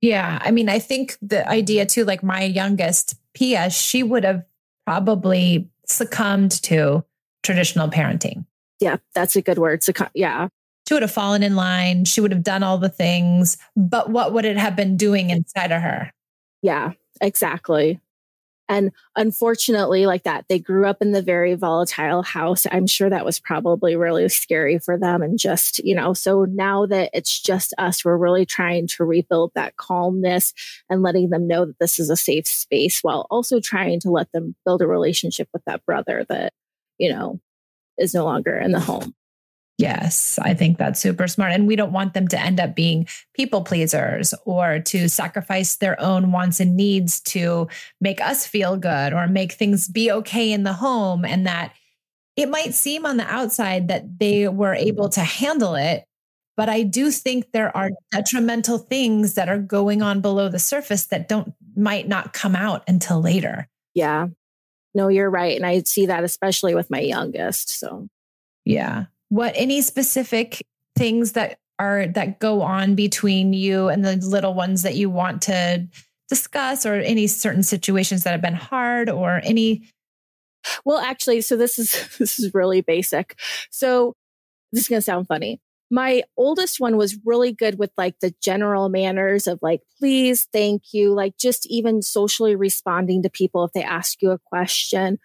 Yeah. 0.00 0.38
I 0.40 0.50
mean, 0.50 0.68
I 0.68 0.78
think 0.78 1.18
the 1.20 1.46
idea 1.46 1.84
too, 1.84 2.04
like 2.04 2.22
my 2.22 2.44
youngest, 2.44 3.16
Pia, 3.34 3.68
she 3.70 4.02
would 4.02 4.24
have 4.24 4.44
probably 4.86 5.68
succumbed 5.86 6.52
to 6.62 7.04
traditional 7.42 7.88
parenting. 7.88 8.44
Yeah, 8.80 8.96
that's 9.14 9.36
a 9.36 9.42
good 9.42 9.58
word. 9.58 9.82
So, 9.82 9.92
yeah. 10.14 10.48
She 10.88 10.94
would 10.94 11.02
have 11.02 11.12
fallen 11.12 11.42
in 11.42 11.54
line. 11.54 12.04
She 12.04 12.20
would 12.20 12.32
have 12.32 12.42
done 12.42 12.62
all 12.62 12.78
the 12.78 12.88
things, 12.88 13.58
but 13.76 14.10
what 14.10 14.32
would 14.32 14.44
it 14.44 14.56
have 14.56 14.74
been 14.74 14.96
doing 14.96 15.30
inside 15.30 15.70
of 15.70 15.82
her? 15.82 16.12
Yeah, 16.62 16.92
exactly. 17.20 18.00
And 18.70 18.92
unfortunately, 19.16 20.06
like 20.06 20.22
that, 20.22 20.44
they 20.48 20.60
grew 20.60 20.86
up 20.86 21.02
in 21.02 21.10
the 21.10 21.22
very 21.22 21.54
volatile 21.54 22.22
house. 22.22 22.68
I'm 22.70 22.86
sure 22.86 23.10
that 23.10 23.24
was 23.24 23.40
probably 23.40 23.96
really 23.96 24.28
scary 24.28 24.78
for 24.78 24.96
them. 24.96 25.22
And 25.22 25.40
just, 25.40 25.80
you 25.80 25.92
know, 25.92 26.14
so 26.14 26.44
now 26.44 26.86
that 26.86 27.10
it's 27.12 27.40
just 27.40 27.74
us, 27.78 28.04
we're 28.04 28.16
really 28.16 28.46
trying 28.46 28.86
to 28.86 29.04
rebuild 29.04 29.50
that 29.56 29.76
calmness 29.76 30.54
and 30.88 31.02
letting 31.02 31.30
them 31.30 31.48
know 31.48 31.64
that 31.64 31.80
this 31.80 31.98
is 31.98 32.10
a 32.10 32.16
safe 32.16 32.46
space 32.46 33.00
while 33.02 33.26
also 33.28 33.58
trying 33.58 33.98
to 34.00 34.10
let 34.10 34.30
them 34.30 34.54
build 34.64 34.82
a 34.82 34.86
relationship 34.86 35.48
with 35.52 35.64
that 35.66 35.84
brother 35.84 36.24
that 36.28 36.52
you 37.00 37.10
know, 37.10 37.40
is 37.98 38.14
no 38.14 38.24
longer 38.24 38.56
in 38.56 38.70
the 38.70 38.78
home. 38.78 39.14
Yes, 39.78 40.38
I 40.42 40.52
think 40.52 40.76
that's 40.76 41.00
super 41.00 41.26
smart. 41.26 41.52
And 41.52 41.66
we 41.66 41.74
don't 41.74 41.92
want 41.92 42.12
them 42.12 42.28
to 42.28 42.38
end 42.38 42.60
up 42.60 42.76
being 42.76 43.08
people 43.34 43.64
pleasers 43.64 44.34
or 44.44 44.80
to 44.80 45.08
sacrifice 45.08 45.76
their 45.76 45.98
own 45.98 46.32
wants 46.32 46.60
and 46.60 46.76
needs 46.76 47.18
to 47.22 47.66
make 47.98 48.20
us 48.20 48.46
feel 48.46 48.76
good 48.76 49.14
or 49.14 49.26
make 49.26 49.52
things 49.52 49.88
be 49.88 50.12
okay 50.12 50.52
in 50.52 50.64
the 50.64 50.74
home. 50.74 51.24
And 51.24 51.46
that 51.46 51.72
it 52.36 52.50
might 52.50 52.74
seem 52.74 53.06
on 53.06 53.16
the 53.16 53.24
outside 53.24 53.88
that 53.88 54.18
they 54.18 54.48
were 54.48 54.74
able 54.74 55.08
to 55.08 55.20
handle 55.20 55.74
it. 55.74 56.04
But 56.58 56.68
I 56.68 56.82
do 56.82 57.10
think 57.10 57.52
there 57.52 57.74
are 57.74 57.90
detrimental 58.12 58.76
things 58.76 59.32
that 59.34 59.48
are 59.48 59.58
going 59.58 60.02
on 60.02 60.20
below 60.20 60.50
the 60.50 60.58
surface 60.58 61.06
that 61.06 61.26
don't 61.26 61.54
might 61.74 62.06
not 62.06 62.34
come 62.34 62.54
out 62.54 62.84
until 62.86 63.22
later. 63.22 63.66
Yeah. 63.94 64.26
No, 64.94 65.08
you're 65.08 65.30
right. 65.30 65.56
And 65.56 65.64
I 65.64 65.82
see 65.82 66.06
that 66.06 66.24
especially 66.24 66.74
with 66.74 66.90
my 66.90 67.00
youngest. 67.00 67.78
So, 67.78 68.08
yeah. 68.64 69.06
What 69.28 69.52
any 69.54 69.80
specific 69.82 70.66
things 70.96 71.32
that 71.32 71.58
are 71.78 72.06
that 72.08 72.38
go 72.38 72.60
on 72.60 72.94
between 72.94 73.52
you 73.52 73.88
and 73.88 74.04
the 74.04 74.16
little 74.16 74.54
ones 74.54 74.82
that 74.82 74.96
you 74.96 75.08
want 75.08 75.42
to 75.42 75.88
discuss 76.28 76.84
or 76.84 76.94
any 76.94 77.26
certain 77.26 77.62
situations 77.62 78.22
that 78.22 78.30
have 78.30 78.42
been 78.42 78.54
hard 78.54 79.08
or 79.08 79.40
any 79.44 79.82
well 80.84 80.98
actually 80.98 81.40
so 81.40 81.56
this 81.56 81.78
is 81.78 81.92
this 82.18 82.38
is 82.38 82.54
really 82.54 82.82
basic 82.82 83.36
so 83.70 84.14
this 84.72 84.82
is 84.82 84.88
going 84.88 84.98
to 84.98 85.02
sound 85.02 85.26
funny 85.26 85.58
my 85.90 86.22
oldest 86.36 86.78
one 86.78 86.96
was 86.96 87.18
really 87.24 87.52
good 87.52 87.78
with 87.78 87.90
like 87.98 88.14
the 88.20 88.32
general 88.40 88.88
manners 88.88 89.48
of 89.48 89.58
like, 89.60 89.80
please, 89.98 90.46
thank 90.52 90.92
you, 90.92 91.12
like 91.12 91.36
just 91.36 91.66
even 91.66 92.00
socially 92.00 92.54
responding 92.54 93.22
to 93.22 93.30
people 93.30 93.64
if 93.64 93.72
they 93.72 93.82
ask 93.82 94.22
you 94.22 94.30
a 94.30 94.38
question. 94.38 95.18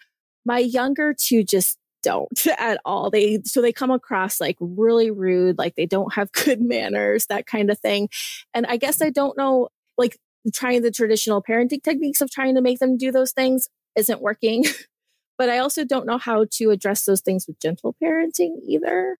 My 0.43 0.59
younger 0.59 1.13
two 1.13 1.43
just 1.43 1.77
don't 2.01 2.47
at 2.57 2.79
all. 2.83 3.11
They, 3.11 3.41
so 3.45 3.61
they 3.61 3.71
come 3.71 3.91
across 3.91 4.41
like 4.41 4.57
really 4.59 5.11
rude, 5.11 5.59
like 5.59 5.75
they 5.75 5.85
don't 5.85 6.13
have 6.15 6.31
good 6.45 6.61
manners, 6.61 7.27
that 7.27 7.45
kind 7.45 7.69
of 7.69 7.79
thing. 7.79 8.09
And 8.53 8.65
I 8.65 8.77
guess 8.77 9.01
I 9.01 9.11
don't 9.11 9.37
know, 9.37 9.69
like 9.99 10.17
trying 10.53 10.81
the 10.81 10.91
traditional 10.91 11.43
parenting 11.43 11.83
techniques 11.83 12.21
of 12.21 12.31
trying 12.31 12.55
to 12.55 12.61
make 12.61 12.79
them 12.79 12.97
do 12.97 13.11
those 13.11 13.33
things 13.33 13.69
isn't 13.95 14.21
working. 14.21 14.65
but 15.37 15.49
I 15.49 15.59
also 15.59 15.85
don't 15.85 16.07
know 16.07 16.17
how 16.17 16.45
to 16.53 16.71
address 16.71 17.05
those 17.05 17.21
things 17.21 17.45
with 17.47 17.59
gentle 17.59 17.95
parenting 18.01 18.57
either. 18.67 19.17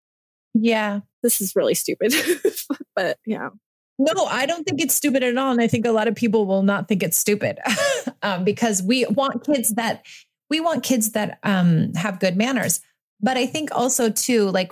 Yeah. 0.56 1.02
This 1.26 1.42
is 1.42 1.56
really 1.56 1.74
stupid. 1.74 2.14
but 2.96 3.18
yeah. 3.26 3.50
No, 3.98 4.26
I 4.26 4.46
don't 4.46 4.64
think 4.64 4.80
it's 4.80 4.94
stupid 4.94 5.24
at 5.24 5.36
all. 5.36 5.52
And 5.52 5.60
I 5.60 5.68
think 5.68 5.88
a 5.88 5.92
lot 5.92 6.08
of 6.08 6.14
people 6.14 6.46
will 6.46 6.62
not 6.62 6.88
think 6.88 7.02
it's 7.02 7.18
stupid 7.18 7.58
um, 8.22 8.44
because 8.44 8.84
we 8.84 9.06
want 9.08 9.44
kids 9.44 9.70
that 9.70 10.06
we 10.52 10.60
want 10.60 10.84
kids 10.84 11.14
that 11.14 11.40
um, 11.42 11.92
have 11.96 12.20
good 12.20 12.38
manners. 12.38 12.80
But 13.20 13.38
I 13.38 13.48
think 13.48 13.72
also 13.72 14.12
too, 14.12 14.52
like, 14.52 14.72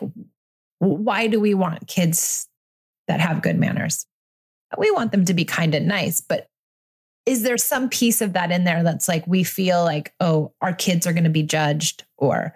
why 0.77 1.25
do 1.25 1.39
we 1.39 1.55
want 1.55 1.87
kids 1.87 2.47
that 3.07 3.19
have 3.19 3.41
good 3.41 3.57
manners? 3.57 4.05
We 4.77 4.91
want 4.91 5.11
them 5.11 5.25
to 5.25 5.33
be 5.33 5.45
kind 5.45 5.73
and 5.73 5.87
nice, 5.87 6.21
but 6.21 6.45
is 7.25 7.41
there 7.41 7.57
some 7.57 7.89
piece 7.89 8.21
of 8.21 8.33
that 8.33 8.51
in 8.51 8.65
there 8.65 8.83
that's 8.83 9.07
like 9.07 9.25
we 9.25 9.43
feel 9.43 9.83
like, 9.83 10.13
oh, 10.19 10.53
our 10.61 10.73
kids 10.73 11.07
are 11.07 11.13
going 11.13 11.23
to 11.23 11.29
be 11.31 11.41
judged 11.41 12.03
or 12.17 12.53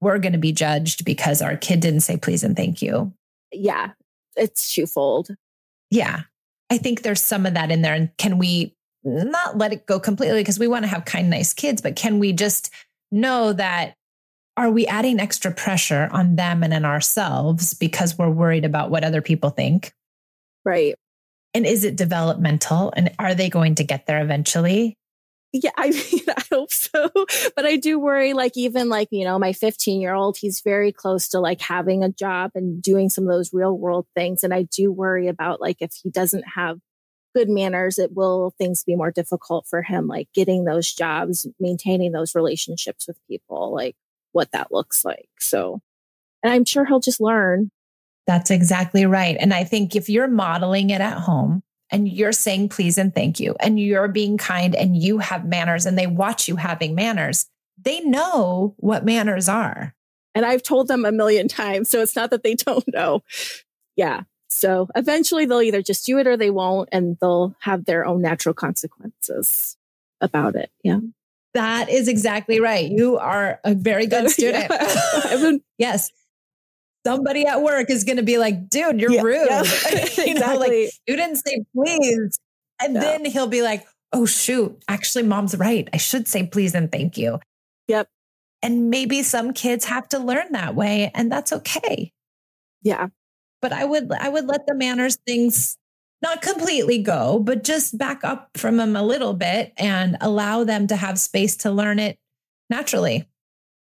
we're 0.00 0.18
going 0.18 0.32
to 0.32 0.38
be 0.38 0.52
judged 0.52 1.04
because 1.04 1.42
our 1.42 1.56
kid 1.56 1.80
didn't 1.80 2.00
say 2.00 2.16
please 2.16 2.42
and 2.42 2.56
thank 2.56 2.82
you. 2.82 3.12
Yeah, 3.52 3.92
it's 4.36 4.74
twofold. 4.74 5.30
Yeah. 5.90 6.22
I 6.70 6.78
think 6.78 7.02
there's 7.02 7.20
some 7.20 7.46
of 7.46 7.54
that 7.54 7.70
in 7.70 7.82
there. 7.82 7.94
And 7.94 8.10
can 8.16 8.38
we 8.38 8.74
not 9.02 9.58
let 9.58 9.72
it 9.72 9.86
go 9.86 9.98
completely 9.98 10.40
because 10.40 10.58
we 10.58 10.68
want 10.68 10.84
to 10.84 10.88
have 10.88 11.04
kind, 11.04 11.28
nice 11.28 11.52
kids, 11.52 11.82
but 11.82 11.96
can 11.96 12.18
we 12.18 12.32
just 12.32 12.70
know 13.10 13.52
that 13.52 13.94
are 14.56 14.70
we 14.70 14.86
adding 14.86 15.20
extra 15.20 15.52
pressure 15.52 16.08
on 16.12 16.36
them 16.36 16.62
and 16.62 16.74
on 16.74 16.84
ourselves 16.84 17.74
because 17.74 18.18
we're 18.18 18.30
worried 18.30 18.64
about 18.64 18.90
what 18.90 19.04
other 19.04 19.22
people 19.22 19.50
think? 19.50 19.92
Right. 20.64 20.94
And 21.54 21.66
is 21.66 21.84
it 21.84 21.96
developmental? 21.96 22.92
And 22.96 23.10
are 23.18 23.34
they 23.34 23.48
going 23.48 23.76
to 23.76 23.84
get 23.84 24.06
there 24.06 24.22
eventually? 24.22 24.96
Yeah, 25.52 25.70
I 25.76 25.90
mean, 25.90 26.24
I 26.28 26.42
hope 26.52 26.72
so. 26.72 27.10
But 27.56 27.66
I 27.66 27.76
do 27.76 27.98
worry, 27.98 28.32
like, 28.32 28.56
even 28.56 28.88
like, 28.88 29.08
you 29.10 29.24
know, 29.24 29.38
my 29.38 29.52
15 29.52 30.00
year 30.00 30.14
old, 30.14 30.36
he's 30.36 30.60
very 30.60 30.92
close 30.92 31.28
to 31.28 31.40
like 31.40 31.60
having 31.60 32.04
a 32.04 32.08
job 32.08 32.52
and 32.54 32.82
doing 32.82 33.10
some 33.10 33.24
of 33.24 33.30
those 33.30 33.52
real 33.52 33.76
world 33.76 34.06
things. 34.14 34.44
And 34.44 34.54
I 34.54 34.62
do 34.62 34.92
worry 34.92 35.28
about 35.28 35.60
like 35.60 35.78
if 35.80 35.92
he 36.02 36.10
doesn't 36.10 36.44
have 36.54 36.78
good 37.34 37.48
manners, 37.48 37.98
it 37.98 38.12
will 38.14 38.54
things 38.58 38.84
be 38.84 38.96
more 38.96 39.10
difficult 39.10 39.66
for 39.68 39.82
him, 39.82 40.06
like 40.06 40.28
getting 40.34 40.64
those 40.64 40.92
jobs, 40.92 41.46
maintaining 41.58 42.12
those 42.12 42.34
relationships 42.34 43.06
with 43.06 43.16
people, 43.28 43.72
like 43.74 43.96
what 44.32 44.50
that 44.52 44.72
looks 44.72 45.04
like. 45.04 45.28
So, 45.38 45.80
and 46.42 46.52
I'm 46.52 46.64
sure 46.64 46.84
he'll 46.84 47.00
just 47.00 47.20
learn. 47.20 47.70
That's 48.26 48.50
exactly 48.50 49.06
right. 49.06 49.36
And 49.38 49.52
I 49.52 49.64
think 49.64 49.96
if 49.96 50.08
you're 50.08 50.28
modeling 50.28 50.90
it 50.90 51.00
at 51.00 51.18
home, 51.18 51.62
and 51.90 52.08
you're 52.08 52.32
saying 52.32 52.68
please 52.68 52.98
and 52.98 53.14
thank 53.14 53.40
you 53.40 53.56
and 53.60 53.80
you're 53.80 54.08
being 54.08 54.38
kind 54.38 54.74
and 54.74 54.96
you 54.96 55.18
have 55.18 55.46
manners 55.46 55.86
and 55.86 55.98
they 55.98 56.06
watch 56.06 56.48
you 56.48 56.56
having 56.56 56.94
manners, 56.94 57.46
they 57.82 58.00
know 58.00 58.74
what 58.78 59.04
manners 59.04 59.48
are. 59.48 59.94
And 60.34 60.44
I've 60.44 60.62
told 60.62 60.88
them 60.88 61.04
a 61.04 61.12
million 61.12 61.48
times. 61.48 61.90
So 61.90 62.00
it's 62.00 62.16
not 62.16 62.30
that 62.30 62.42
they 62.42 62.54
don't 62.66 62.86
know. 62.92 63.22
Yeah. 63.96 64.22
So 64.48 64.88
eventually 64.94 65.44
they'll 65.44 65.62
either 65.62 65.82
just 65.82 66.04
do 66.04 66.18
it 66.18 66.26
or 66.26 66.36
they 66.36 66.50
won't, 66.50 66.88
and 66.90 67.16
they'll 67.20 67.54
have 67.60 67.84
their 67.84 68.04
own 68.04 68.20
natural 68.20 68.54
consequences 68.54 69.76
about 70.20 70.56
it. 70.56 70.70
Yeah. 70.82 71.00
That 71.54 71.88
is 71.88 72.08
exactly 72.08 72.60
right. 72.60 72.90
You 72.90 73.16
are 73.18 73.60
a 73.64 73.74
very 73.74 74.06
good 74.06 74.30
student. 74.30 74.72
yes. 75.78 76.10
Somebody 77.06 77.46
at 77.46 77.62
work 77.62 77.90
is 77.90 78.04
going 78.04 78.16
to 78.18 78.22
be 78.22 78.38
like, 78.38 78.68
dude, 78.68 79.00
you're 79.00 79.12
Yeah, 79.12 79.22
rude. 79.22 79.48
yeah, 79.48 80.06
you 80.24 80.34
know, 80.34 80.56
like 80.56 80.72
you 80.72 81.16
didn't 81.16 81.36
say 81.36 81.64
please. 81.74 82.38
And 82.82 82.96
then 82.96 83.24
he'll 83.24 83.46
be 83.46 83.62
like, 83.62 83.86
oh, 84.12 84.26
shoot, 84.26 84.82
actually, 84.88 85.24
mom's 85.24 85.56
right. 85.56 85.88
I 85.92 85.98
should 85.98 86.26
say 86.26 86.46
please 86.46 86.74
and 86.74 86.90
thank 86.90 87.18
you. 87.18 87.38
Yep. 87.88 88.08
And 88.62 88.90
maybe 88.90 89.22
some 89.22 89.52
kids 89.52 89.84
have 89.86 90.08
to 90.10 90.18
learn 90.18 90.52
that 90.52 90.74
way, 90.74 91.10
and 91.14 91.30
that's 91.30 91.52
okay. 91.52 92.12
Yeah. 92.82 93.08
But 93.62 93.72
I 93.72 93.84
would, 93.84 94.10
I 94.12 94.28
would 94.28 94.46
let 94.46 94.66
the 94.66 94.74
manners 94.74 95.16
things 95.26 95.76
not 96.22 96.42
completely 96.42 96.98
go, 96.98 97.38
but 97.38 97.64
just 97.64 97.96
back 97.96 98.24
up 98.24 98.50
from 98.56 98.76
them 98.76 98.96
a 98.96 99.02
little 99.02 99.32
bit 99.34 99.72
and 99.76 100.16
allow 100.20 100.64
them 100.64 100.86
to 100.88 100.96
have 100.96 101.18
space 101.18 101.56
to 101.58 101.70
learn 101.70 101.98
it 101.98 102.18
naturally. 102.68 103.28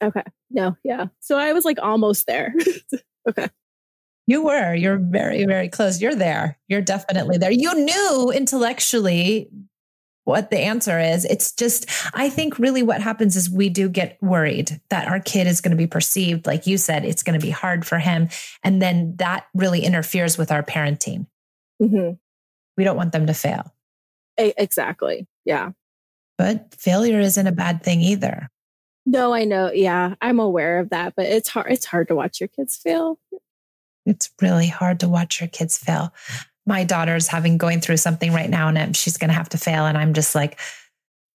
Okay. 0.03 0.23
No. 0.51 0.77
Yeah. 0.85 1.07
So 1.21 1.37
I 1.39 1.53
was 1.53 1.65
like 1.65 1.79
almost 1.83 2.27
there. 2.27 2.55
okay. 3.29 3.49
You 4.27 4.43
were. 4.45 4.75
You're 4.75 4.99
very, 4.99 5.45
very 5.45 5.69
close. 5.69 6.01
You're 6.01 6.15
there. 6.15 6.59
You're 6.69 6.83
definitely 6.83 7.39
there. 7.39 7.51
You 7.51 7.75
knew 7.75 8.33
intellectually 8.35 9.49
what 10.25 10.51
the 10.51 10.59
answer 10.59 10.99
is. 10.99 11.25
It's 11.25 11.53
just, 11.53 11.89
I 12.13 12.29
think 12.29 12.59
really 12.59 12.83
what 12.83 13.01
happens 13.01 13.37
is 13.37 13.49
we 13.49 13.69
do 13.69 13.89
get 13.89 14.19
worried 14.21 14.81
that 14.91 15.07
our 15.07 15.21
kid 15.21 15.47
is 15.47 15.61
going 15.61 15.71
to 15.71 15.77
be 15.77 15.87
perceived, 15.87 16.47
like 16.47 16.67
you 16.67 16.77
said, 16.79 17.05
it's 17.05 17.23
going 17.23 17.39
to 17.39 17.45
be 17.47 17.53
hard 17.53 17.87
for 17.87 18.01
him. 18.01 18.29
And 18.65 18.83
then 18.83 19.15
that 19.19 19.47
really 19.55 19.85
interferes 19.85 20.37
with 20.37 20.51
our 20.51 20.65
parenting. 20.65 21.27
hmm 21.81 22.11
We 22.77 22.83
don't 22.83 22.97
want 22.97 23.13
them 23.13 23.29
to 23.29 23.35
fail. 23.35 23.73
exactly. 24.37 25.29
Yeah. 25.45 25.71
But 26.37 26.75
failure 26.77 27.21
isn't 27.21 27.47
a 27.47 27.53
bad 27.53 27.85
thing 27.85 28.01
either. 28.01 28.51
No, 29.07 29.33
I 29.33 29.45
know. 29.45 29.71
Yeah. 29.73 30.17
I'm 30.21 30.41
aware 30.41 30.81
of 30.81 30.91
that, 30.91 31.15
but 31.17 31.27
it's 31.27 31.49
hard. 31.49 31.71
It's 31.71 31.87
hard 31.87 32.09
to 32.09 32.15
watch 32.15 32.41
your 32.41 32.49
kids 32.49 32.77
fail. 32.77 33.19
It's 34.05 34.31
really 34.43 34.67
hard 34.67 35.01
to 35.01 35.09
watch 35.09 35.41
your 35.41 35.49
kids 35.49 35.79
fail. 35.79 36.13
My 36.67 36.83
daughter's 36.83 37.29
having 37.29 37.57
going 37.57 37.81
through 37.81 37.99
something 37.99 38.33
right 38.33 38.51
now 38.51 38.69
and 38.69 38.97
she's 38.97 39.17
going 39.17 39.29
to 39.29 39.35
have 39.35 39.49
to 39.51 39.59
fail. 39.59 39.87
And 39.87 39.97
I'm 39.97 40.13
just 40.13 40.35
like, 40.35 40.59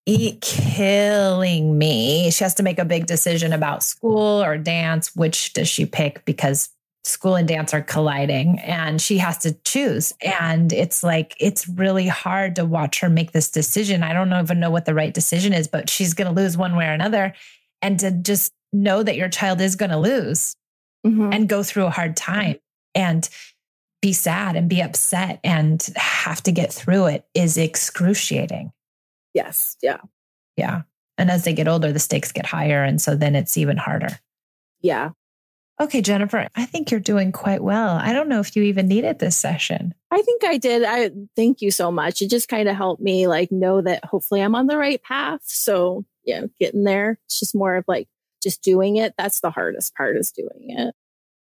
eat 0.05 0.41
killing 0.41 1.77
me. 1.77 2.29
She 2.31 2.43
has 2.43 2.55
to 2.55 2.63
make 2.63 2.79
a 2.79 2.85
big 2.85 3.05
decision 3.05 3.53
about 3.53 3.83
school 3.83 4.43
or 4.43 4.57
dance. 4.57 5.15
Which 5.15 5.53
does 5.53 5.69
she 5.69 5.85
pick? 5.85 6.25
Because 6.25 6.69
school 7.03 7.35
and 7.35 7.47
dance 7.47 7.73
are 7.73 7.81
colliding 7.81 8.59
and 8.59 9.01
she 9.01 9.17
has 9.17 9.37
to 9.39 9.53
choose. 9.63 10.13
And 10.21 10.71
it's 10.73 11.03
like, 11.03 11.35
it's 11.39 11.67
really 11.67 12.07
hard 12.07 12.55
to 12.57 12.65
watch 12.65 12.99
her 12.99 13.09
make 13.09 13.31
this 13.31 13.49
decision. 13.49 14.03
I 14.03 14.13
don't 14.13 14.33
even 14.33 14.59
know 14.59 14.69
what 14.69 14.85
the 14.85 14.93
right 14.93 15.13
decision 15.13 15.53
is, 15.53 15.67
but 15.67 15.89
she's 15.89 16.13
going 16.13 16.27
to 16.27 16.41
lose 16.41 16.57
one 16.57 16.75
way 16.75 16.85
or 16.85 16.93
another. 16.93 17.33
And 17.81 17.99
to 17.99 18.11
just 18.11 18.53
know 18.73 19.03
that 19.03 19.15
your 19.17 19.29
child 19.29 19.59
is 19.61 19.75
going 19.75 19.91
to 19.91 19.97
lose 19.97 20.55
Mhm. 21.05 21.33
and 21.33 21.49
go 21.49 21.63
through 21.63 21.85
a 21.85 21.89
hard 21.89 22.15
time 22.15 22.57
and 22.95 23.27
be 24.01 24.13
sad 24.13 24.55
and 24.55 24.69
be 24.69 24.81
upset 24.81 25.39
and 25.43 25.81
have 25.95 26.41
to 26.43 26.51
get 26.51 26.71
through 26.73 27.07
it 27.07 27.25
is 27.33 27.57
excruciating. 27.57 28.71
Yes. 29.33 29.77
Yeah. 29.81 29.97
Yeah. 30.57 30.83
And 31.17 31.29
as 31.29 31.43
they 31.43 31.53
get 31.53 31.67
older, 31.67 31.91
the 31.91 31.99
stakes 31.99 32.31
get 32.31 32.45
higher. 32.45 32.83
And 32.83 33.01
so 33.01 33.15
then 33.15 33.35
it's 33.35 33.57
even 33.57 33.77
harder. 33.77 34.19
Yeah. 34.81 35.11
Okay, 35.79 36.01
Jennifer, 36.01 36.47
I 36.55 36.65
think 36.65 36.91
you're 36.91 36.99
doing 36.99 37.31
quite 37.31 37.63
well. 37.63 37.95
I 37.97 38.13
don't 38.13 38.29
know 38.29 38.39
if 38.39 38.55
you 38.55 38.63
even 38.63 38.87
needed 38.87 39.19
this 39.19 39.35
session. 39.35 39.93
I 40.11 40.21
think 40.21 40.43
I 40.43 40.57
did. 40.57 40.83
I 40.83 41.09
thank 41.35 41.61
you 41.61 41.71
so 41.71 41.91
much. 41.91 42.21
It 42.21 42.29
just 42.29 42.47
kind 42.47 42.69
of 42.69 42.75
helped 42.75 43.01
me 43.01 43.27
like 43.27 43.51
know 43.51 43.81
that 43.81 44.05
hopefully 44.05 44.41
I'm 44.41 44.53
on 44.55 44.67
the 44.67 44.77
right 44.77 45.01
path. 45.01 45.41
So 45.43 46.05
yeah, 46.23 46.43
getting 46.59 46.83
there. 46.83 47.19
It's 47.25 47.39
just 47.39 47.55
more 47.55 47.75
of 47.75 47.85
like 47.87 48.07
just 48.41 48.61
doing 48.61 48.97
it. 48.97 49.13
That's 49.17 49.39
the 49.39 49.51
hardest 49.51 49.95
part 49.95 50.17
is 50.17 50.31
doing 50.31 50.75
it. 50.77 50.95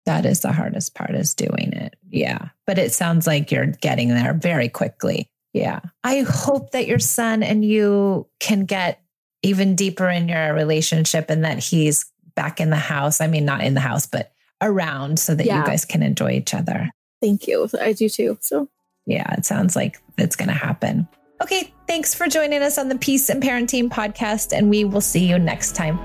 That 0.05 0.25
is 0.25 0.39
the 0.39 0.53
hardest 0.53 0.95
part 0.95 1.13
is 1.15 1.33
doing 1.33 1.73
it. 1.73 1.95
Yeah. 2.09 2.49
But 2.65 2.77
it 2.77 2.93
sounds 2.93 3.27
like 3.27 3.51
you're 3.51 3.67
getting 3.67 4.09
there 4.09 4.33
very 4.33 4.69
quickly. 4.69 5.29
Yeah. 5.53 5.81
I 6.03 6.21
hope 6.21 6.71
that 6.71 6.87
your 6.87 6.99
son 6.99 7.43
and 7.43 7.65
you 7.65 8.27
can 8.39 8.65
get 8.65 9.01
even 9.43 9.75
deeper 9.75 10.07
in 10.07 10.29
your 10.29 10.53
relationship 10.53 11.29
and 11.29 11.43
that 11.43 11.59
he's 11.59 12.05
back 12.35 12.61
in 12.61 12.69
the 12.69 12.75
house. 12.75 13.19
I 13.19 13.27
mean, 13.27 13.45
not 13.45 13.63
in 13.63 13.73
the 13.73 13.81
house, 13.81 14.05
but 14.07 14.31
around 14.61 15.19
so 15.19 15.35
that 15.35 15.45
you 15.45 15.51
guys 15.51 15.85
can 15.85 16.01
enjoy 16.03 16.31
each 16.31 16.53
other. 16.53 16.89
Thank 17.21 17.47
you. 17.47 17.67
I 17.79 17.93
do 17.93 18.09
too. 18.09 18.37
So 18.41 18.69
Yeah, 19.07 19.33
it 19.33 19.45
sounds 19.45 19.75
like 19.75 20.01
it's 20.17 20.35
going 20.35 20.49
to 20.49 20.53
happen. 20.53 21.07
Okay. 21.41 21.73
Thanks 21.87 22.13
for 22.13 22.27
joining 22.27 22.61
us 22.63 22.77
on 22.77 22.89
the 22.89 22.97
Peace 22.97 23.29
and 23.29 23.41
Parenting 23.41 23.89
podcast, 23.89 24.51
and 24.51 24.69
we 24.69 24.83
will 24.83 25.01
see 25.01 25.25
you 25.25 25.39
next 25.39 25.73
time. 25.73 25.97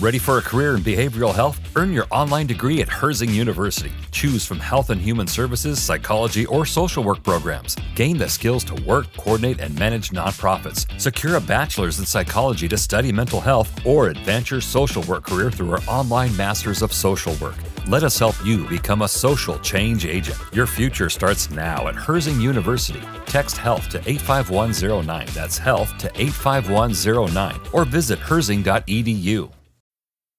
Ready 0.00 0.18
for 0.18 0.38
a 0.38 0.42
career 0.42 0.76
in 0.76 0.82
behavioral 0.82 1.34
health? 1.34 1.60
Earn 1.76 1.92
your 1.92 2.06
online 2.10 2.46
degree 2.46 2.80
at 2.80 2.88
Herzing 2.88 3.34
University. 3.34 3.92
Choose 4.12 4.46
from 4.46 4.58
health 4.58 4.88
and 4.88 4.98
human 4.98 5.26
services, 5.26 5.82
psychology, 5.82 6.46
or 6.46 6.64
social 6.64 7.04
work 7.04 7.22
programs. 7.22 7.76
Gain 7.96 8.16
the 8.16 8.28
skills 8.28 8.64
to 8.64 8.74
work, 8.84 9.12
coordinate, 9.14 9.60
and 9.60 9.78
manage 9.78 10.08
nonprofits. 10.08 10.86
Secure 10.98 11.36
a 11.36 11.40
bachelor's 11.40 11.98
in 11.98 12.06
psychology 12.06 12.66
to 12.68 12.78
study 12.78 13.12
mental 13.12 13.42
health 13.42 13.84
or 13.84 14.08
advance 14.08 14.50
your 14.50 14.62
social 14.62 15.02
work 15.02 15.26
career 15.26 15.50
through 15.50 15.72
our 15.72 15.82
online 15.86 16.34
Masters 16.34 16.80
of 16.80 16.94
Social 16.94 17.34
Work. 17.34 17.56
Let 17.88 18.02
us 18.02 18.18
help 18.18 18.34
you 18.44 18.68
become 18.68 19.02
a 19.02 19.08
social 19.08 19.58
change 19.60 20.04
agent. 20.06 20.38
Your 20.52 20.66
future 20.66 21.08
starts 21.08 21.50
now 21.50 21.88
at 21.88 21.94
Herzing 21.94 22.40
University. 22.40 23.02
Text 23.26 23.56
health 23.56 23.88
to 23.90 23.98
85109. 24.06 25.26
That's 25.32 25.58
health 25.58 25.96
to 25.98 26.10
85109 26.14 27.60
or 27.72 27.84
visit 27.84 28.18
herzing.edu. 28.18 29.59